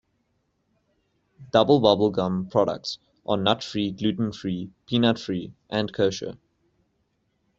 [1.51, 6.39] Dubble Bubble gum products are nut-free, gluten-free, peanut-free and kosher.